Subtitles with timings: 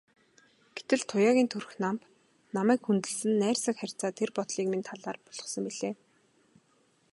[0.75, 2.05] Гэтэл Туяагийн төрх намба,
[2.55, 5.93] намайг хүндэлсэн найрсаг харьцаа тэр бодлыг минь талаар болгосон билээ.